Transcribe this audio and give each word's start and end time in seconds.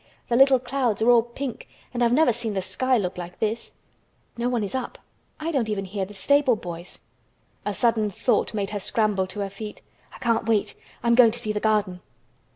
"The 0.29 0.35
little 0.35 0.57
clouds 0.57 0.99
are 1.03 1.11
all 1.11 1.21
pink 1.21 1.67
and 1.93 2.03
I've 2.03 2.11
never 2.11 2.33
seen 2.33 2.55
the 2.55 2.61
sky 2.63 2.97
look 2.97 3.19
like 3.19 3.37
this. 3.37 3.75
No 4.35 4.49
one 4.49 4.63
is 4.63 4.73
up. 4.73 4.97
I 5.39 5.51
don't 5.51 5.69
even 5.69 5.85
hear 5.85 6.05
the 6.05 6.15
stable 6.15 6.55
boys." 6.55 7.01
A 7.67 7.73
sudden 7.75 8.09
thought 8.09 8.55
made 8.55 8.71
her 8.71 8.79
scramble 8.79 9.27
to 9.27 9.41
her 9.41 9.49
feet. 9.51 9.83
"I 10.11 10.17
can't 10.17 10.49
wait! 10.49 10.73
I 11.03 11.07
am 11.07 11.13
going 11.13 11.29
to 11.33 11.39
see 11.39 11.53
the 11.53 11.59
garden!" 11.59 12.01